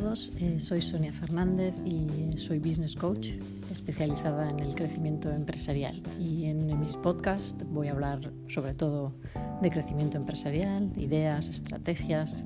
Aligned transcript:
todos, 0.00 0.32
eh, 0.40 0.58
soy 0.58 0.82
Sonia 0.82 1.12
Fernández 1.12 1.72
y 1.86 2.36
soy 2.36 2.58
business 2.58 2.96
coach 2.96 3.28
especializada 3.70 4.50
en 4.50 4.58
el 4.58 4.74
crecimiento 4.74 5.30
empresarial. 5.30 6.02
Y 6.18 6.46
en 6.46 6.80
mis 6.80 6.96
podcasts 6.96 7.64
voy 7.70 7.86
a 7.86 7.92
hablar 7.92 8.32
sobre 8.48 8.74
todo 8.74 9.12
de 9.62 9.70
crecimiento 9.70 10.16
empresarial, 10.16 10.90
ideas, 10.96 11.46
estrategias 11.46 12.44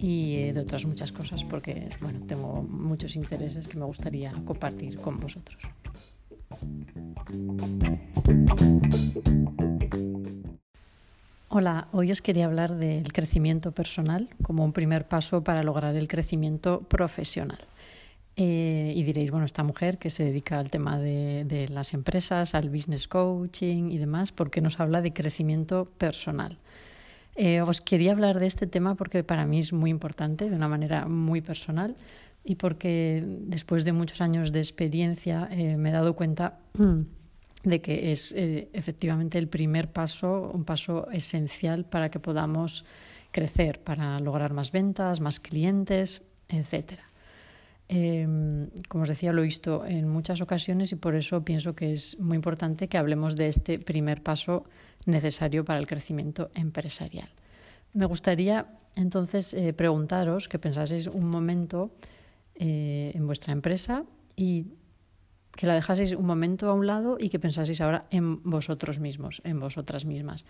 y 0.00 0.38
eh, 0.38 0.52
de 0.54 0.60
otras 0.60 0.86
muchas 0.86 1.12
cosas 1.12 1.44
porque 1.44 1.90
bueno, 2.00 2.26
tengo 2.26 2.64
muchos 2.64 3.14
intereses 3.14 3.68
que 3.68 3.78
me 3.78 3.84
gustaría 3.84 4.32
compartir 4.44 4.98
con 5.00 5.18
vosotros. 5.18 5.62
Hola, 11.58 11.88
hoy 11.92 12.12
os 12.12 12.20
quería 12.20 12.44
hablar 12.44 12.76
del 12.76 13.14
crecimiento 13.14 13.72
personal 13.72 14.28
como 14.42 14.62
un 14.62 14.74
primer 14.74 15.08
paso 15.08 15.42
para 15.42 15.62
lograr 15.62 15.96
el 15.96 16.06
crecimiento 16.06 16.82
profesional. 16.82 17.60
Eh, 18.36 18.92
y 18.94 19.02
diréis, 19.04 19.30
bueno, 19.30 19.46
esta 19.46 19.62
mujer 19.62 19.96
que 19.96 20.10
se 20.10 20.22
dedica 20.22 20.58
al 20.58 20.68
tema 20.68 20.98
de, 20.98 21.66
las 21.70 21.94
empresas, 21.94 22.54
al 22.54 22.68
business 22.68 23.08
coaching 23.08 23.90
y 23.90 23.96
demás, 23.96 24.32
¿por 24.32 24.50
qué 24.50 24.60
nos 24.60 24.80
habla 24.80 25.00
de 25.00 25.14
crecimiento 25.14 25.86
personal? 25.96 26.58
Eh, 27.36 27.62
os 27.62 27.80
quería 27.80 28.12
hablar 28.12 28.38
de 28.38 28.48
este 28.48 28.66
tema 28.66 28.94
porque 28.94 29.24
para 29.24 29.46
mí 29.46 29.60
es 29.60 29.72
muy 29.72 29.88
importante, 29.88 30.50
de 30.50 30.56
una 30.56 30.68
manera 30.68 31.06
muy 31.06 31.40
personal, 31.40 31.96
y 32.44 32.56
porque 32.56 33.24
después 33.26 33.86
de 33.86 33.92
muchos 33.92 34.20
años 34.20 34.52
de 34.52 34.58
experiencia 34.58 35.48
eh, 35.50 35.78
me 35.78 35.88
he 35.88 35.92
dado 35.92 36.16
cuenta 36.16 36.58
de 37.66 37.82
que 37.82 38.12
es 38.12 38.32
eh, 38.32 38.68
efectivamente 38.72 39.38
el 39.38 39.48
primer 39.48 39.92
paso, 39.92 40.50
un 40.54 40.64
paso 40.64 41.10
esencial 41.10 41.84
para 41.84 42.10
que 42.10 42.20
podamos 42.20 42.84
crecer, 43.32 43.82
para 43.82 44.20
lograr 44.20 44.52
más 44.54 44.70
ventas, 44.70 45.20
más 45.20 45.40
clientes, 45.40 46.22
etc. 46.48 47.00
Em, 47.88 48.70
como 48.88 49.02
os 49.02 49.08
decía, 49.08 49.32
lo 49.32 49.42
he 49.42 49.44
visto 49.44 49.84
en 49.84 50.08
muchas 50.08 50.40
ocasiones 50.40 50.92
y 50.92 50.96
por 50.96 51.16
eso 51.16 51.44
pienso 51.44 51.74
que 51.74 51.92
es 51.92 52.18
muy 52.20 52.36
importante 52.36 52.88
que 52.88 52.98
hablemos 52.98 53.34
de 53.34 53.48
este 53.48 53.78
primer 53.78 54.22
paso 54.22 54.64
necesario 55.04 55.64
para 55.64 55.80
el 55.80 55.86
crecimiento 55.86 56.50
empresarial. 56.54 57.28
Me 57.92 58.06
gustaría 58.06 58.66
entonces 58.94 59.54
eh, 59.54 59.72
preguntaros 59.72 60.48
que 60.48 60.58
pensaseis 60.58 61.08
un 61.08 61.28
momento 61.28 61.90
eh, 62.54 63.10
en 63.14 63.26
vuestra 63.26 63.52
empresa 63.52 64.04
y 64.36 64.66
que 65.56 65.66
la 65.66 65.74
dejaseis 65.74 66.12
un 66.12 66.26
momento 66.26 66.70
a 66.70 66.74
un 66.74 66.86
lado 66.86 67.16
y 67.18 67.30
que 67.30 67.40
pensaseis 67.40 67.80
ahora 67.80 68.06
en 68.10 68.42
vosotros 68.44 69.00
mismos, 69.00 69.40
en 69.44 69.58
vosotras 69.58 70.04
mismas. 70.04 70.44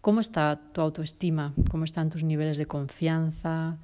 ¿Cómo 0.00 0.20
está 0.20 0.58
tu 0.72 0.80
autoestima? 0.80 1.52
¿Cómo 1.70 1.84
están 1.84 2.10
tus 2.10 2.24
niveles 2.24 2.56
de 2.56 2.66
confianza? 2.66 3.78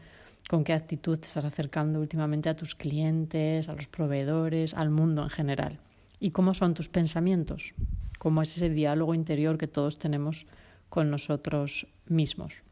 ¿Con 0.49 0.65
qué 0.65 0.73
actitud 0.73 1.19
te 1.19 1.27
estás 1.27 1.45
acercando 1.45 2.01
últimamente 2.01 2.49
a 2.49 2.57
tus 2.57 2.75
clientes, 2.75 3.69
a 3.69 3.75
los 3.75 3.89
proveedores, 3.89 4.75
al 4.75 4.91
mundo 4.91 5.23
en 5.23 5.31
general? 5.31 5.81
¿Y 6.21 6.31
cómo 6.31 6.55
son 6.55 6.75
tus 6.75 6.89
pensamientos? 6.89 7.75
¿Cómo 8.19 8.43
es 8.43 8.57
ese 8.57 8.71
diálogo 8.71 9.15
interior 9.15 9.59
que 9.59 9.69
todos 9.69 9.99
tenemos 9.99 10.47
con 10.89 11.11
nosotros 11.11 11.87
mismos? 12.07 12.63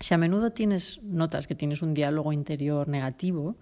Si 0.00 0.12
a 0.12 0.18
menudo 0.18 0.50
tienes 0.50 1.00
notas 1.02 1.46
que 1.46 1.54
tienes 1.54 1.82
un 1.82 1.94
diálogo 1.94 2.32
interior 2.32 2.88
negativo, 2.88 3.56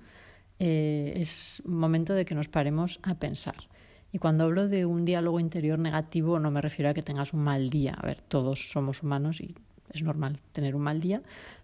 eh, 0.58 1.12
es 1.16 1.62
momento 1.64 2.14
de 2.14 2.24
que 2.24 2.34
nos 2.34 2.48
paremos 2.48 3.00
a 3.02 3.14
pensar. 3.14 3.71
Y 4.12 4.18
cuando 4.18 4.44
hablo 4.44 4.68
de 4.68 4.84
un 4.84 5.04
diálogo 5.06 5.40
interior 5.40 5.78
negativo, 5.78 6.38
no 6.38 6.50
me 6.50 6.60
refiero 6.60 6.90
a 6.90 6.94
que 6.94 7.02
tengas 7.02 7.32
un 7.32 7.40
mal 7.40 7.70
día. 7.70 7.94
A 7.94 8.06
ver, 8.06 8.20
todos 8.20 8.70
somos 8.70 9.02
humanos 9.02 9.40
y 9.40 9.54
es 9.92 10.02
normal 10.02 10.40
tener 10.52 10.76
un 10.76 10.82
mal 10.82 11.00
día, 11.00 11.22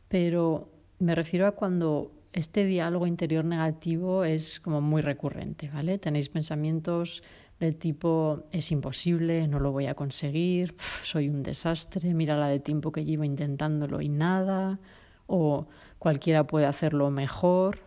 pero 0.09 0.71
me 0.99 1.15
refiero 1.15 1.47
a 1.47 1.53
cuando 1.53 2.11
este 2.33 2.65
diálogo 2.65 3.07
interior 3.07 3.45
negativo 3.45 4.25
es 4.25 4.61
como 4.61 4.81
muy 4.81 5.03
recurrente, 5.03 5.71
¿vale? 5.73 5.99
Tenéis 5.99 6.29
pensamientos 6.29 7.23
del 7.61 7.77
tipo 7.77 8.45
es 8.53 8.71
imposible, 8.71 9.47
no 9.49 9.59
lo 9.59 9.73
voy 9.73 9.87
a 9.87 9.95
conseguir, 9.95 10.75
soy 11.03 11.29
un 11.29 11.43
desastre, 11.43 12.15
mira 12.15 12.37
la 12.37 12.49
de 12.49 12.61
tiempo 12.61 12.93
que 12.93 13.05
llevo 13.05 13.25
intentándolo 13.25 14.01
y 14.01 14.09
nada, 14.09 14.79
o 15.27 15.67
cualquiera 15.99 16.47
puede 16.47 16.67
hacerlo 16.67 17.11
mejor. 17.11 17.81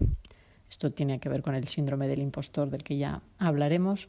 Esto 0.69 0.91
tiene 0.91 1.19
que 1.19 1.29
ver 1.29 1.41
con 1.41 1.55
el 1.55 1.67
síndrome 1.67 2.07
del 2.07 2.19
impostor 2.19 2.69
del 2.69 2.83
que 2.83 2.97
ya 2.97 3.21
hablaremos 3.39 4.07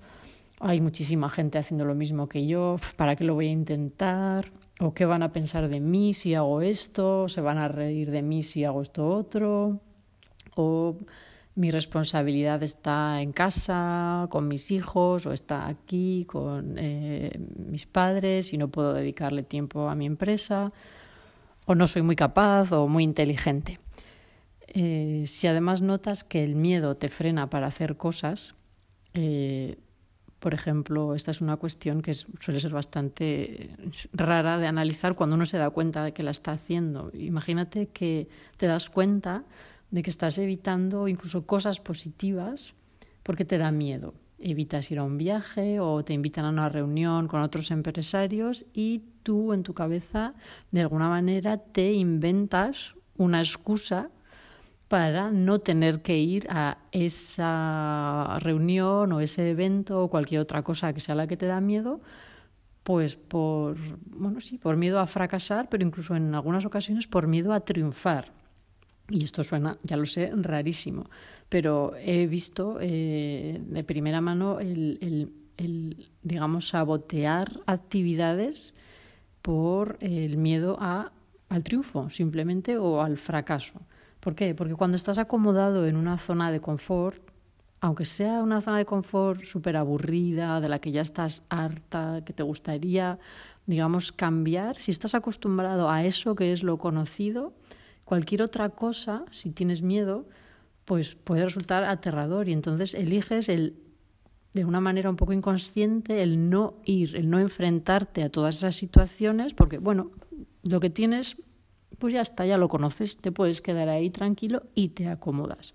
hay 0.65 0.81
muchísima 0.81 1.29
gente 1.29 1.59
haciendo 1.59 1.85
lo 1.85 1.95
mismo 1.97 2.29
que 2.29 2.47
yo, 2.47 2.77
¿para 2.97 3.17
qué 3.17 3.25
lo 3.25 3.35
voy 3.35 3.49
a 3.49 3.51
intentar? 3.51 4.53
¿O 4.79 4.95
qué 4.95 5.05
van 5.05 5.25
a 5.25 5.33
pensar 5.33 5.69
de 5.69 5.81
mí 5.81 6.15
si 6.15 6.35
hago 6.37 6.63
esto? 6.63 7.29
¿Se 7.29 7.41
van 7.41 7.59
a 7.59 7.67
reír 7.67 8.13
de 8.13 8.23
mí 8.23 8.45
si 8.45 8.65
hago 8.65 8.81
esto 8.81 9.09
otro? 9.09 9.81
¿O 10.55 10.97
mi 11.57 11.73
responsabilidad 11.73 12.63
está 12.63 13.21
en 13.21 13.33
casa, 13.33 14.29
con 14.31 14.47
mis 14.47 14.71
hijos, 14.71 15.27
o 15.27 15.33
está 15.33 15.67
aquí, 15.67 16.25
con 16.27 16.77
eh, 16.79 17.33
mis 17.57 17.87
padres 17.87 18.53
y 18.53 18.57
no 18.57 18.69
puedo 18.69 18.95
dedicarle 18.95 19.43
tiempo 19.43 19.89
a 19.89 19.97
mi 19.97 20.07
empresa? 20.07 20.73
¿O 21.67 21.75
no 21.75 21.89
soy 21.89 22.03
muy 22.03 22.15
capaz 22.15 22.71
o 22.71 22.87
muy 22.87 23.03
inteligente? 23.03 23.81
Eh, 24.69 25.25
si 25.27 25.49
además 25.49 25.83
notas 25.83 26.23
que 26.23 26.45
el 26.45 26.55
miedo 26.55 26.97
te 26.97 27.09
frena 27.09 27.51
para 27.51 27.67
hacer 27.67 27.97
cosas, 27.97 28.55
eh, 29.13 29.77
por 30.43 30.55
ejemplo, 30.55 31.15
esta 31.15 31.31
es 31.31 31.41
una 31.41 31.57
cuestión 31.57 32.03
que 32.03 32.15
suele 32.15 32.59
ser 32.59 32.73
bastante 32.73 33.71
rara 34.13 34.59
de 34.59 34.67
analizar 34.67 35.15
cuando 35.15 35.37
uno 35.37 35.47
se 35.47 35.57
da 35.57 35.71
cuenta 35.71 36.03
de 36.03 36.13
que 36.13 36.25
la 36.25 36.33
está 36.33 36.51
haciendo. 36.51 37.13
Imagínate 37.15 37.87
que 37.91 38.27
te 38.57 38.67
das 38.67 38.91
cuenta 38.91 39.45
de 39.93 40.03
que 40.03 40.11
estás 40.11 40.39
evitando 40.39 41.07
incluso 41.07 41.47
cosas 41.47 41.79
positivas 41.79 42.75
porque 43.23 43.45
te 43.45 43.57
da 43.57 43.71
miedo. 43.71 44.15
Evitas 44.41 44.91
ir 44.91 44.99
a 44.99 45.05
un 45.05 45.17
viaje 45.17 45.79
o 45.79 46.03
te 46.03 46.13
invitan 46.13 46.45
a 46.45 46.49
una 46.51 46.69
reunión 46.69 47.29
con 47.29 47.41
otros 47.43 47.71
empresarios 47.71 48.67
y 48.75 49.05
tú 49.23 49.53
en 49.53 49.63
tu 49.63 49.75
cabeza 49.75 50.35
de 50.73 50.81
alguna 50.81 51.09
manera 51.09 51.59
te 51.59 51.93
inventas 51.93 52.97
una 53.17 53.39
excusa 53.39 54.11
para 54.93 55.31
no 55.31 55.59
tener 55.59 56.03
que 56.03 56.19
ir 56.19 56.47
a 56.51 56.77
esa 56.93 58.37
reunión 58.41 59.11
o 59.13 59.21
ese 59.21 59.49
evento 59.49 60.03
o 60.03 60.11
cualquier 60.11 60.43
otra 60.43 60.63
cosa 60.63 60.93
que 60.93 61.01
sea 61.01 61.15
la 61.15 61.27
que 61.27 61.39
te 61.39 61.47
da 61.47 61.63
miedo, 61.63 62.03
pues 62.83 63.17
por, 63.17 63.79
bueno, 64.05 64.43
sí, 64.43 64.59
por 64.59 64.77
miedo 64.77 65.01
a 65.01 65.07
fracasar, 65.07 65.71
pero 65.71 65.83
incluso 65.83 66.15
en 66.15 66.35
algunas 66.35 66.67
ocasiones 66.67 67.07
por 67.07 67.27
miedo 67.27 67.55
a 67.55 67.61
triunfar. 67.61 68.33
Y 69.09 69.25
esto 69.25 69.43
suena, 69.43 69.79
ya 69.83 69.97
lo 69.97 70.05
sé, 70.05 70.31
rarísimo, 70.35 71.09
pero 71.49 71.95
he 71.97 72.27
visto 72.27 72.77
eh, 72.79 73.63
de 73.65 73.85
primera 73.85 74.21
mano 74.21 74.61
el, 74.61 75.33
el, 75.57 76.11
digamos, 76.23 76.69
sabotear 76.69 77.61
actividades 77.65 78.75
por 79.41 79.97
el 80.01 80.37
miedo 80.37 80.77
a, 80.79 81.13
al 81.49 81.65
triunfo, 81.65 82.11
simplemente, 82.11 82.77
o 82.77 83.01
al 83.01 83.17
fracaso. 83.17 83.81
¿Por 84.23 84.37
qué? 84.37 84.55
Porque 84.55 84.77
cuando 84.77 84.97
estás 84.97 85.19
acomodado 85.19 85.85
en 85.85 85.97
una 85.97 86.17
zona 86.17 86.53
de 86.53 86.61
confort, 86.61 87.21
aunque 87.81 88.05
sea 88.05 88.41
una 88.41 88.61
zona 88.61 88.79
de 88.79 88.85
confort 88.85 89.43
súper 89.43 89.77
aburrida, 89.77 90.61
de 90.61 90.69
la 90.69 90.79
que 90.79 90.93
ya 90.93 91.01
estás 91.01 91.43
harta, 91.49 92.23
que 92.25 92.33
te 92.33 92.45
gustaría, 92.45 93.19
digamos, 93.67 94.13
cambiar, 94.13 94.77
si 94.77 94.93
estás 94.93 95.17
acostumbrado 95.17 95.91
a 95.91 96.05
eso 96.05 96.37
que 96.37 96.53
es 96.53 96.63
lo 96.63 96.79
conocido, 96.79 97.53
cualquier 98.05 98.43
otra 98.43 98.69
cosa, 98.69 99.25
si 99.33 99.51
tienes 99.51 99.83
miedo, 99.83 100.29
pues 100.85 101.17
puede 101.17 101.43
resultar 101.43 101.83
aterrador 101.83 102.49
y 102.49 102.53
entonces 102.53 102.95
eliges 102.95 103.49
el 103.49 103.75
de 104.53 104.65
una 104.65 104.81
manera 104.81 105.11
un 105.11 105.17
poco 105.17 105.33
inconsciente 105.33 106.23
el 106.23 106.49
no 106.49 106.75
ir, 106.85 107.17
el 107.17 107.29
no 107.29 107.41
enfrentarte 107.41 108.23
a 108.23 108.31
todas 108.31 108.59
esas 108.59 108.77
situaciones, 108.77 109.53
porque 109.53 109.79
bueno, 109.79 110.13
lo 110.63 110.79
que 110.79 110.91
tienes 110.91 111.39
pues 112.03 112.15
ya 112.15 112.21
está, 112.21 112.45
ya 112.45 112.59
lo 112.59 112.67
conoces, 112.67 113.17
te 113.17 113.31
puedes 113.31 113.63
quedar 113.63 113.89
ahí 113.89 114.11
tranquilo 114.11 114.65
y 114.75 114.89
te 114.89 115.07
acomodas. 115.07 115.73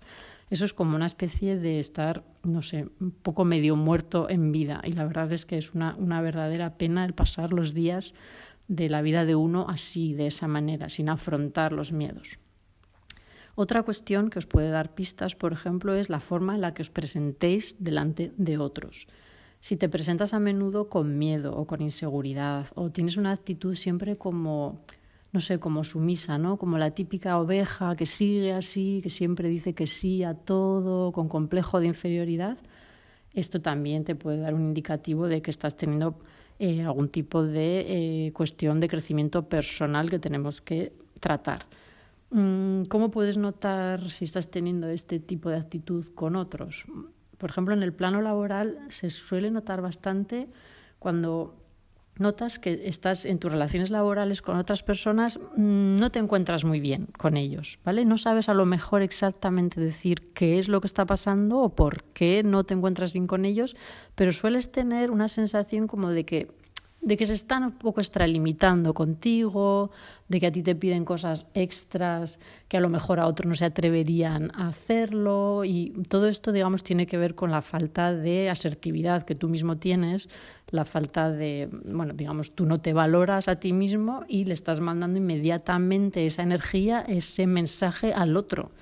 Eso 0.50 0.66
es 0.66 0.74
como 0.74 0.94
una 0.94 1.06
especie 1.06 1.56
de 1.56 1.80
estar, 1.80 2.22
no 2.42 2.60
sé, 2.60 2.86
un 3.00 3.12
poco 3.12 3.46
medio 3.46 3.76
muerto 3.76 4.28
en 4.28 4.52
vida. 4.52 4.82
Y 4.84 4.92
la 4.92 5.06
verdad 5.06 5.32
es 5.32 5.46
que 5.46 5.56
es 5.56 5.72
una, 5.72 5.96
una 5.96 6.20
verdadera 6.20 6.76
pena 6.76 7.06
el 7.06 7.14
pasar 7.14 7.54
los 7.54 7.72
días 7.72 8.12
de 8.66 8.90
la 8.90 9.00
vida 9.00 9.24
de 9.24 9.36
uno 9.36 9.64
así, 9.70 10.12
de 10.12 10.26
esa 10.26 10.48
manera, 10.48 10.90
sin 10.90 11.08
afrontar 11.08 11.72
los 11.72 11.92
miedos. 11.92 12.38
Otra 13.54 13.82
cuestión 13.82 14.28
que 14.28 14.38
os 14.38 14.44
puede 14.44 14.68
dar 14.68 14.94
pistas, 14.94 15.34
por 15.34 15.54
ejemplo, 15.54 15.94
es 15.94 16.10
la 16.10 16.20
forma 16.20 16.56
en 16.56 16.60
la 16.60 16.74
que 16.74 16.82
os 16.82 16.90
presentéis 16.90 17.74
delante 17.78 18.34
de 18.36 18.58
otros. 18.58 19.06
Si 19.60 19.78
te 19.78 19.88
presentas 19.88 20.34
a 20.34 20.40
menudo 20.40 20.90
con 20.90 21.16
miedo 21.16 21.56
o 21.56 21.66
con 21.66 21.80
inseguridad 21.80 22.66
o 22.74 22.90
tienes 22.90 23.16
una 23.16 23.32
actitud 23.32 23.74
siempre 23.74 24.18
como 24.18 24.84
no 25.32 25.40
sé, 25.40 25.58
como 25.58 25.84
sumisa, 25.84 26.38
¿no? 26.38 26.56
Como 26.56 26.78
la 26.78 26.92
típica 26.92 27.38
oveja 27.38 27.96
que 27.96 28.06
sigue 28.06 28.52
así, 28.52 29.00
que 29.02 29.10
siempre 29.10 29.48
dice 29.48 29.74
que 29.74 29.86
sí 29.86 30.24
a 30.24 30.34
todo, 30.34 31.12
con 31.12 31.28
complejo 31.28 31.80
de 31.80 31.86
inferioridad. 31.86 32.58
Esto 33.34 33.60
también 33.60 34.04
te 34.04 34.14
puede 34.14 34.38
dar 34.38 34.54
un 34.54 34.62
indicativo 34.62 35.28
de 35.28 35.42
que 35.42 35.50
estás 35.50 35.76
teniendo 35.76 36.18
eh, 36.58 36.82
algún 36.82 37.08
tipo 37.08 37.42
de 37.44 38.26
eh, 38.26 38.32
cuestión 38.32 38.80
de 38.80 38.88
crecimiento 38.88 39.48
personal 39.48 40.08
que 40.08 40.18
tenemos 40.18 40.60
que 40.60 40.92
tratar. 41.20 41.66
Mm, 42.30 42.84
¿Cómo 42.84 43.10
puedes 43.10 43.36
notar 43.36 44.10
si 44.10 44.24
estás 44.24 44.50
teniendo 44.50 44.88
este 44.88 45.20
tipo 45.20 45.50
de 45.50 45.56
actitud 45.56 46.06
con 46.14 46.36
otros? 46.36 46.86
Por 47.36 47.50
ejemplo, 47.50 47.74
en 47.74 47.82
el 47.82 47.92
plano 47.92 48.22
laboral 48.22 48.78
se 48.88 49.10
suele 49.10 49.50
notar 49.50 49.82
bastante 49.82 50.48
cuando 50.98 51.54
notas 52.20 52.58
que 52.58 52.82
estás 52.84 53.24
en 53.24 53.38
tus 53.38 53.50
relaciones 53.50 53.90
laborales 53.90 54.42
con 54.42 54.58
otras 54.58 54.82
personas, 54.82 55.38
mm, 55.38 55.98
no 55.98 56.10
te 56.10 56.18
encuentras 56.18 56.64
muy 56.64 56.80
bien 56.80 57.06
con 57.16 57.36
ellos, 57.36 57.78
¿vale? 57.84 58.04
No 58.04 58.18
sabes 58.18 58.48
a 58.48 58.54
lo 58.54 58.66
mejor 58.66 59.02
exactamente 59.02 59.80
decir 59.80 60.32
qué 60.32 60.58
es 60.58 60.68
lo 60.68 60.80
que 60.80 60.86
está 60.86 61.06
pasando 61.06 61.58
o 61.58 61.74
por 61.74 62.04
qué 62.12 62.42
no 62.44 62.64
te 62.64 62.74
encuentras 62.74 63.12
bien 63.12 63.26
con 63.26 63.44
ellos, 63.44 63.76
pero 64.14 64.32
sueles 64.32 64.72
tener 64.72 65.10
una 65.10 65.28
sensación 65.28 65.86
como 65.86 66.10
de 66.10 66.24
que 66.24 66.48
de 67.00 67.16
que 67.16 67.26
se 67.26 67.32
están 67.32 67.62
un 67.62 67.72
poco 67.72 68.00
extralimitando 68.00 68.92
contigo, 68.92 69.90
de 70.28 70.40
que 70.40 70.46
a 70.48 70.52
ti 70.52 70.62
te 70.62 70.74
piden 70.74 71.04
cosas 71.04 71.46
extras 71.54 72.38
que 72.66 72.76
a 72.76 72.80
lo 72.80 72.88
mejor 72.88 73.20
a 73.20 73.26
otros 73.26 73.46
no 73.46 73.54
se 73.54 73.64
atreverían 73.64 74.50
a 74.54 74.68
hacerlo 74.68 75.64
y 75.64 75.92
todo 76.08 76.28
esto, 76.28 76.52
digamos, 76.52 76.82
tiene 76.82 77.06
que 77.06 77.16
ver 77.16 77.34
con 77.34 77.50
la 77.50 77.62
falta 77.62 78.12
de 78.12 78.50
asertividad 78.50 79.22
que 79.22 79.34
tú 79.34 79.48
mismo 79.48 79.78
tienes, 79.78 80.28
la 80.70 80.84
falta 80.84 81.30
de, 81.30 81.68
bueno, 81.84 82.12
digamos, 82.14 82.54
tú 82.54 82.66
no 82.66 82.80
te 82.80 82.92
valoras 82.92 83.48
a 83.48 83.56
ti 83.56 83.72
mismo 83.72 84.24
y 84.28 84.44
le 84.44 84.54
estás 84.54 84.80
mandando 84.80 85.18
inmediatamente 85.18 86.26
esa 86.26 86.42
energía, 86.42 87.00
ese 87.06 87.46
mensaje 87.46 88.12
al 88.12 88.36
otro. 88.36 88.72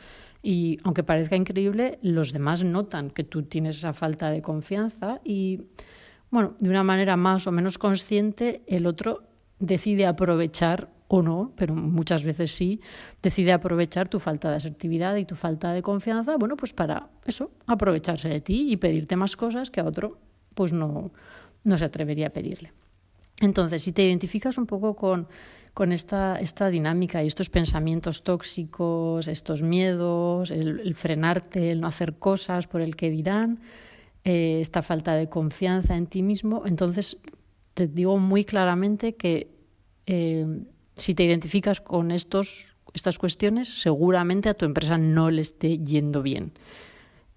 Y 0.42 0.78
aunque 0.84 1.02
parezca 1.02 1.36
increíble, 1.36 1.98
los 2.02 2.32
demás 2.32 2.64
notan 2.64 3.10
que 3.10 3.24
tú 3.24 3.42
tienes 3.42 3.78
esa 3.78 3.92
falta 3.92 4.30
de 4.30 4.42
confianza 4.42 5.20
y 5.24 5.62
bueno, 6.30 6.54
de 6.58 6.70
una 6.70 6.82
manera 6.82 7.16
más 7.16 7.46
o 7.46 7.52
menos 7.52 7.78
consciente, 7.78 8.62
el 8.66 8.86
otro 8.86 9.22
decide 9.58 10.06
aprovechar 10.06 10.90
o 11.08 11.22
no, 11.22 11.52
pero 11.56 11.74
muchas 11.74 12.24
veces 12.24 12.50
sí, 12.50 12.80
decide 13.22 13.52
aprovechar 13.52 14.08
tu 14.08 14.18
falta 14.18 14.50
de 14.50 14.56
asertividad 14.56 15.16
y 15.16 15.24
tu 15.24 15.36
falta 15.36 15.72
de 15.72 15.82
confianza, 15.82 16.36
bueno, 16.36 16.56
pues 16.56 16.72
para 16.72 17.08
eso, 17.24 17.52
aprovecharse 17.66 18.28
de 18.28 18.40
ti 18.40 18.72
y 18.72 18.76
pedirte 18.76 19.16
más 19.16 19.36
cosas 19.36 19.70
que 19.70 19.80
a 19.80 19.84
otro 19.84 20.18
pues 20.54 20.72
no, 20.72 21.12
no 21.64 21.78
se 21.78 21.84
atrevería 21.84 22.28
a 22.28 22.30
pedirle. 22.30 22.72
Entonces, 23.40 23.82
si 23.82 23.92
te 23.92 24.04
identificas 24.04 24.56
un 24.56 24.66
poco 24.66 24.96
con, 24.96 25.28
con 25.74 25.92
esta, 25.92 26.40
esta 26.40 26.70
dinámica 26.70 27.22
y 27.22 27.26
estos 27.26 27.50
pensamientos 27.50 28.22
tóxicos, 28.22 29.28
estos 29.28 29.62
miedos, 29.62 30.50
el 30.50 30.94
frenarte, 30.94 31.70
el 31.72 31.82
no 31.82 31.88
hacer 31.88 32.14
cosas 32.14 32.66
por 32.66 32.80
el 32.80 32.96
que 32.96 33.10
dirán, 33.10 33.60
eh, 34.28 34.58
esta 34.60 34.82
falta 34.82 35.14
de 35.14 35.28
confianza 35.28 35.96
en 35.96 36.08
ti 36.08 36.20
mismo, 36.20 36.64
entonces 36.66 37.18
te 37.74 37.86
digo 37.86 38.18
muy 38.18 38.44
claramente 38.44 39.14
que 39.14 39.52
eh, 40.04 40.44
si 40.96 41.14
te 41.14 41.22
identificas 41.22 41.80
con 41.80 42.10
estos, 42.10 42.74
estas 42.92 43.20
cuestiones, 43.20 43.68
seguramente 43.68 44.48
a 44.48 44.54
tu 44.54 44.64
empresa 44.64 44.98
no 44.98 45.30
le 45.30 45.42
esté 45.42 45.78
yendo 45.78 46.24
bien. 46.24 46.54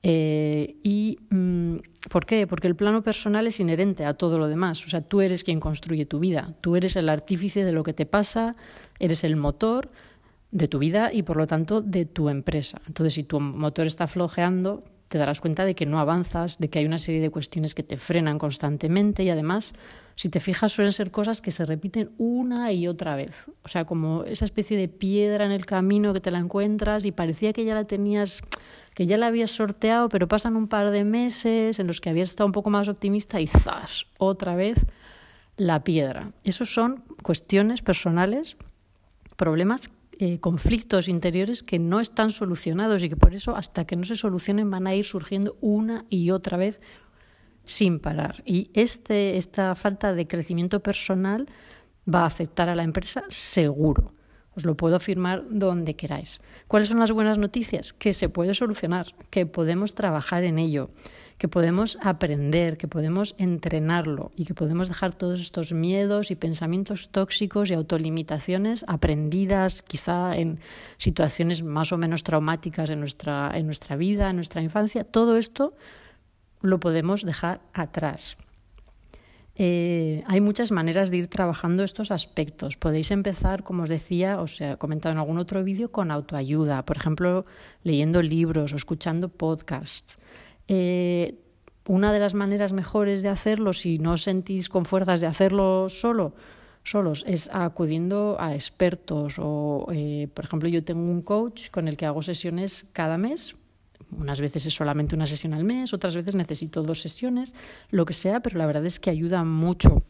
Eh, 0.01 0.77
¿Y 0.81 1.19
mm, 1.29 1.75
por 2.09 2.25
qué? 2.25 2.47
Porque 2.47 2.65
el 2.65 2.75
plano 2.75 3.03
personal 3.03 3.45
es 3.45 3.59
inherente 3.59 4.03
a 4.03 4.15
todo 4.15 4.39
lo 4.39 4.47
demás. 4.47 4.83
O 4.83 4.89
sea, 4.89 5.01
tú 5.01 5.21
eres 5.21 5.43
quien 5.43 5.59
construye 5.59 6.07
tu 6.07 6.17
vida, 6.17 6.55
tú 6.59 6.75
eres 6.75 6.95
el 6.95 7.07
artífice 7.07 7.65
de 7.65 7.71
lo 7.71 7.83
que 7.83 7.93
te 7.93 8.07
pasa, 8.07 8.55
eres 8.97 9.23
el 9.23 9.35
motor 9.35 9.91
de 10.49 10.67
tu 10.67 10.79
vida 10.79 11.13
y 11.13 11.21
por 11.21 11.37
lo 11.37 11.45
tanto 11.45 11.81
de 11.81 12.05
tu 12.05 12.29
empresa. 12.29 12.81
Entonces, 12.87 13.13
si 13.13 13.25
tu 13.25 13.39
motor 13.39 13.85
está 13.85 14.07
flojeando, 14.07 14.83
te 15.09 15.17
darás 15.17 15.41
cuenta 15.41 15.65
de 15.65 15.75
que 15.75 15.87
no 15.87 15.99
avanzas, 15.99 16.59
de 16.59 16.69
que 16.69 16.79
hay 16.79 16.85
una 16.85 16.99
serie 16.99 17.19
de 17.19 17.31
cuestiones 17.31 17.73
que 17.73 17.83
te 17.83 17.97
frenan 17.97 18.37
constantemente 18.37 19.23
y 19.23 19.29
además, 19.31 19.73
si 20.15 20.29
te 20.29 20.39
fijas, 20.39 20.71
suelen 20.71 20.93
ser 20.93 21.09
cosas 21.09 21.41
que 21.41 21.49
se 21.49 21.65
repiten 21.65 22.11
una 22.19 22.71
y 22.71 22.87
otra 22.87 23.15
vez. 23.15 23.47
O 23.63 23.67
sea, 23.67 23.85
como 23.85 24.23
esa 24.23 24.45
especie 24.45 24.77
de 24.77 24.87
piedra 24.87 25.45
en 25.45 25.51
el 25.51 25.65
camino 25.65 26.13
que 26.13 26.21
te 26.21 26.29
la 26.29 26.37
encuentras 26.37 27.05
y 27.05 27.11
parecía 27.11 27.53
que 27.53 27.65
ya 27.65 27.73
la 27.73 27.85
tenías, 27.85 28.43
que 28.93 29.07
ya 29.07 29.17
la 29.17 29.27
habías 29.27 29.49
sorteado, 29.49 30.09
pero 30.09 30.27
pasan 30.27 30.55
un 30.55 30.67
par 30.67 30.91
de 30.91 31.03
meses 31.03 31.79
en 31.79 31.87
los 31.87 32.01
que 32.01 32.11
habías 32.11 32.29
estado 32.29 32.45
un 32.45 32.53
poco 32.53 32.69
más 32.69 32.87
optimista 32.87 33.41
y 33.41 33.47
¡zas! 33.47 34.05
otra 34.19 34.55
vez 34.55 34.85
la 35.57 35.83
piedra. 35.83 36.31
Esos 36.43 36.71
son 36.71 37.03
cuestiones 37.23 37.81
personales, 37.81 38.57
problemas 39.37 39.89
eh, 40.21 40.39
conflictos 40.39 41.07
interiores 41.07 41.63
que 41.63 41.79
no 41.79 42.01
están 42.01 42.29
solucionados 42.29 43.01
y 43.03 43.09
que 43.09 43.15
por 43.15 43.33
eso 43.33 43.55
hasta 43.55 43.85
que 43.85 43.95
no 43.95 44.03
se 44.03 44.17
solucionen 44.17 44.69
van 44.69 44.85
a 44.85 44.93
ir 44.93 45.05
surgiendo 45.05 45.57
una 45.61 46.05
y 46.09 46.31
otra 46.31 46.57
vez 46.57 46.81
sin 47.63 47.99
parar. 47.99 48.43
Y 48.45 48.69
este, 48.73 49.37
esta 49.37 49.73
falta 49.75 50.13
de 50.13 50.27
crecimiento 50.27 50.81
personal 50.81 51.47
va 52.13 52.23
a 52.23 52.25
afectar 52.25 52.67
a 52.67 52.75
la 52.75 52.83
empresa 52.83 53.23
seguro. 53.29 54.13
Os 54.59 54.65
lo 54.65 54.75
puedo 54.75 54.97
afirmar 54.97 55.45
donde 55.49 55.95
queráis. 55.95 56.41
¿Cuáles 56.67 56.89
son 56.89 56.99
las 56.99 57.13
buenas 57.13 57.37
noticias? 57.37 57.93
Que 57.93 58.13
se 58.13 58.27
puede 58.27 58.53
solucionar, 58.53 59.07
que 59.29 59.45
podemos 59.45 59.95
trabajar 59.95 60.43
en 60.43 60.59
ello, 60.59 60.89
que 61.37 61.47
podemos 61.47 61.97
aprender, 62.01 62.75
que 62.75 62.89
podemos 62.89 63.35
entrenarlo 63.37 64.33
y 64.35 64.43
que 64.43 64.53
podemos 64.53 64.89
dejar 64.89 65.15
todos 65.15 65.39
estos 65.39 65.71
miedos 65.71 66.29
y 66.29 66.35
pensamientos 66.35 67.07
tóxicos 67.07 67.71
y 67.71 67.73
autolimitaciones 67.73 68.83
aprendidas 68.89 69.81
quizá 69.81 70.35
en 70.35 70.59
situaciones 70.97 71.63
más 71.63 71.93
o 71.93 71.97
menos 71.97 72.23
traumáticas 72.23 72.89
nuestra, 72.89 73.51
en 73.55 73.65
nuestra 73.65 73.95
vida, 73.95 74.29
en 74.29 74.35
nuestra 74.35 74.61
infancia. 74.61 75.05
Todo 75.05 75.37
esto 75.37 75.73
lo 76.59 76.81
podemos 76.81 77.23
dejar 77.23 77.61
atrás. 77.71 78.35
Eh, 79.61 80.23
hay 80.25 80.39
muchas 80.39 80.71
maneras 80.71 81.11
de 81.11 81.17
ir 81.17 81.27
trabajando 81.27 81.83
estos 81.83 82.11
aspectos. 82.11 82.77
Podéis 82.77 83.11
empezar, 83.11 83.61
como 83.63 83.83
os 83.83 83.89
decía, 83.89 84.39
os 84.39 84.61
he 84.61 84.77
comentado 84.77 85.11
en 85.11 85.19
algún 85.19 85.37
otro 85.37 85.65
vídeo, 85.65 85.91
con 85.91 86.11
autoayuda, 86.11 86.85
por 86.85 86.95
ejemplo, 86.95 87.45
leyendo 87.83 88.21
libros 88.21 88.71
o 88.71 88.77
escuchando 88.77 89.27
podcasts. 89.27 90.17
Eh, 90.69 91.43
una 91.85 92.13
de 92.13 92.19
las 92.19 92.35
maneras 92.35 92.71
mejores 92.71 93.21
de 93.21 93.27
hacerlo, 93.27 93.73
si 93.73 93.99
no 93.99 94.15
sentís 94.15 94.69
con 94.69 94.85
fuerzas 94.85 95.19
de 95.19 95.27
hacerlo 95.27 95.89
solo, 95.89 96.35
solos, 96.83 97.25
es 97.27 97.49
acudiendo 97.51 98.37
a 98.39 98.55
expertos 98.55 99.35
o, 99.39 99.87
eh, 99.91 100.29
por 100.33 100.45
ejemplo, 100.45 100.69
yo 100.69 100.85
tengo 100.85 101.01
un 101.01 101.21
coach 101.21 101.69
con 101.69 101.89
el 101.89 101.97
que 101.97 102.05
hago 102.05 102.21
sesiones 102.21 102.87
cada 102.93 103.17
mes. 103.17 103.55
Unas 104.17 104.41
veces 104.41 104.65
es 104.65 104.73
solamente 104.73 105.15
una 105.15 105.27
sesión 105.27 105.53
al 105.53 105.63
mes, 105.63 105.93
otras 105.93 106.15
veces 106.15 106.35
necesito 106.35 106.83
dos 106.83 107.01
sesiones, 107.01 107.53
lo 107.91 108.05
que 108.05 108.13
sea, 108.13 108.41
pero 108.41 108.57
la 108.57 108.65
verdad 108.65 108.85
es 108.85 108.99
que 108.99 109.09
ayuda 109.09 109.43
mucho 109.43 110.03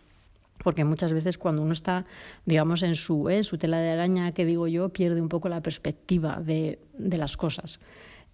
porque 0.61 0.83
muchas 0.83 1.13
veces 1.13 1.37
cuando 1.37 1.61
uno 1.61 1.71
está, 1.71 2.05
digamos, 2.45 2.83
en 2.83 2.95
su, 2.95 3.29
eh, 3.29 3.43
su 3.43 3.57
tela 3.57 3.79
de 3.79 3.91
araña, 3.91 4.33
que 4.33 4.43
digo 4.43 4.67
yo, 4.67 4.89
pierde 4.89 5.21
un 5.21 5.29
poco 5.29 5.47
la 5.47 5.61
perspectiva 5.61 6.41
de, 6.41 6.79
de 6.97 7.17
las 7.17 7.37
cosas. 7.37 7.79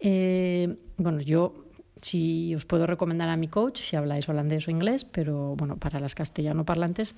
bueno, 0.01 1.19
yo 1.21 1.65
si 2.05 2.53
os 2.53 2.65
puedo 2.65 2.85
recomendar 2.85 3.29
a 3.29 3.37
mi 3.37 3.47
coach, 3.47 3.81
si 3.81 3.95
habláis 3.95 4.29
holandés 4.29 4.67
o 4.67 4.71
inglés, 4.71 5.05
pero 5.05 5.55
bueno, 5.55 5.77
para 5.77 5.99
las 5.99 6.13
castellano 6.13 6.63
parlantes, 6.63 7.15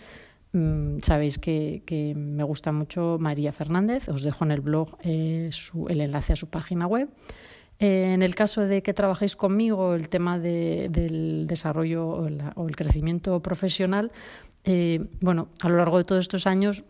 mm, 0.54 1.00
sabéis 1.02 1.38
que, 1.40 2.14
me 2.16 2.44
gusta 2.44 2.72
mucho 2.72 3.18
María 3.20 3.52
Fernández. 3.52 4.08
Os 4.08 4.24
dejo 4.24 4.46
en 4.46 4.52
el 4.52 4.62
blog 4.62 4.98
eh, 5.04 5.50
el 5.90 6.02
enlace 6.02 6.34
a 6.34 6.36
su 6.38 6.48
página 6.48 6.88
web. 6.88 7.10
Eh, 7.80 8.14
en 8.14 8.24
el 8.24 8.34
caso 8.34 8.62
de 8.62 8.82
que 8.82 8.94
trabajéis 8.94 9.36
conmigo 9.36 9.94
el 9.94 10.10
tema 10.10 10.40
del 10.40 11.46
desarrollo 11.46 12.08
o, 12.08 12.68
el 12.68 12.76
crecimiento 12.76 13.40
profesional, 13.42 14.12
eh, 14.64 15.06
bueno, 15.22 15.50
a 15.62 15.70
lo 15.70 15.78
largo 15.78 16.00
de 16.00 16.04
todos 16.04 16.22
estos 16.22 16.48
años 16.48 16.84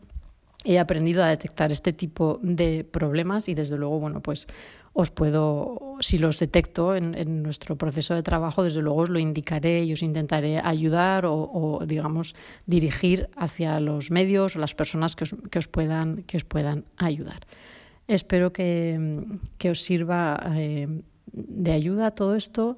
he 0.63 0.79
aprendido 0.79 1.23
a 1.23 1.27
detectar 1.27 1.71
este 1.71 1.93
tipo 1.93 2.39
de 2.41 2.83
problemas 2.83 3.47
y 3.49 3.53
desde 3.53 3.77
luego, 3.77 3.99
bueno, 3.99 4.21
pues 4.21 4.47
os 4.93 5.11
puedo, 5.11 5.97
si 5.99 6.17
los 6.17 6.39
detecto 6.39 6.95
en, 6.95 7.43
nuestro 7.43 7.77
proceso 7.77 8.15
de 8.15 8.23
trabajo, 8.23 8.63
desde 8.63 8.81
luego 8.81 9.01
os 9.01 9.09
lo 9.09 9.19
indicaré 9.19 9.83
y 9.83 9.93
os 9.93 10.01
intentaré 10.01 10.59
ayudar 10.59 11.25
o, 11.27 11.83
digamos, 11.85 12.33
dirigir 12.65 13.29
hacia 13.35 13.79
los 13.79 14.09
medios 14.09 14.55
o 14.55 14.59
las 14.59 14.73
personas 14.73 15.15
que 15.15 15.25
os, 15.25 15.35
que 15.51 15.59
os, 15.59 15.67
puedan, 15.67 16.23
que 16.23 16.37
os 16.37 16.43
puedan 16.43 16.85
ayudar. 16.97 17.45
Espero 18.07 18.53
que, 18.53 19.69
os 19.69 19.83
sirva 19.83 20.39
eh, 20.55 20.87
de 21.33 21.71
ayuda 21.71 22.11
todo 22.11 22.35
esto. 22.35 22.77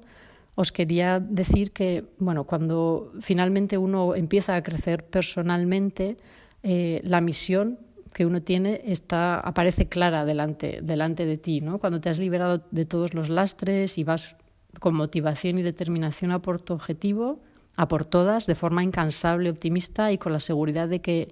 Os 0.56 0.72
quería 0.72 1.20
decir 1.20 1.70
que, 1.70 2.04
bueno, 2.18 2.44
cuando 2.44 3.12
finalmente 3.20 3.78
uno 3.78 4.14
empieza 4.14 4.56
a 4.56 4.62
crecer 4.62 5.04
personalmente, 5.04 6.16
eh, 6.62 7.00
la 7.04 7.20
misión 7.20 7.78
que 8.12 8.26
uno 8.26 8.42
tiene 8.42 8.82
está, 8.84 9.38
aparece 9.38 9.86
clara 9.86 10.24
delante, 10.24 10.80
delante 10.82 11.24
de 11.26 11.36
ti, 11.36 11.60
¿no? 11.60 11.78
Cuando 11.78 12.00
te 12.00 12.08
has 12.08 12.18
liberado 12.18 12.64
de 12.70 12.84
todos 12.84 13.14
los 13.14 13.28
lastres 13.28 13.98
y 13.98 14.04
vas 14.04 14.36
con 14.80 14.94
motivación 14.94 15.58
y 15.58 15.62
determinación 15.62 16.32
a 16.32 16.42
por 16.42 16.60
tu 16.60 16.74
objetivo, 16.74 17.40
a 17.76 17.86
por 17.88 18.04
todas, 18.04 18.46
de 18.46 18.56
forma 18.56 18.82
incansable, 18.82 19.48
optimista 19.48 20.12
y 20.12 20.18
con 20.18 20.32
la 20.32 20.40
seguridad 20.40 20.88
de 20.88 21.00
que 21.00 21.30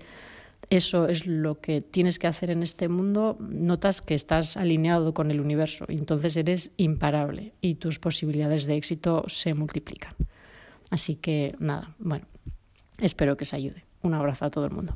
eso 0.71 1.09
es 1.09 1.27
lo 1.27 1.61
que 1.61 1.81
tienes 1.81 2.19
que 2.19 2.27
hacer 2.27 2.51
en 2.51 2.63
este 2.63 2.89
mundo, 2.89 3.37
notas 3.41 4.03
que 4.03 4.15
estás 4.15 4.57
alineado 4.57 5.15
con 5.15 5.31
el 5.31 5.41
universo 5.41 5.87
entonces 6.09 6.37
eres 6.37 6.71
imparable 6.77 7.53
y 7.61 7.75
tus 7.75 7.99
posibilidades 7.99 8.65
de 8.65 8.77
éxito 8.77 9.25
se 9.29 9.53
multiplican. 9.53 10.15
Así 10.91 11.17
que 11.17 11.55
nada, 11.59 11.95
bueno, 11.99 12.25
espero 12.99 13.37
que 13.37 13.45
os 13.45 13.53
ayude. 13.53 13.85
Un 14.01 14.15
abrazo 14.15 14.47
a 14.47 14.51
todo 14.51 14.65
el 14.65 14.71
mundo. 14.71 14.95